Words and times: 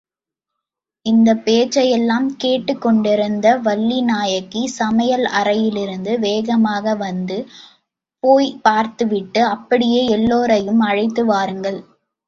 இந்தப் 1.05 1.41
பேச்சையெல்லாம் 1.43 2.29
கேட்டுக்கொண்டிருந்த 2.35 3.57
வள்ளிநாயகி 3.59 4.63
சமையல் 4.77 5.27
அறையிலிருந்து 5.39 6.19
வேகமாக 6.19 6.95
வந்து, 6.97 7.37
போய்ப் 8.23 8.59
பார்த்துவிட்டு 8.63 9.43
அப்படியே 9.53 10.01
எல்லாரையும் 10.17 10.83
அழைத்து 10.89 11.23
வாருங்கள். 11.25 11.79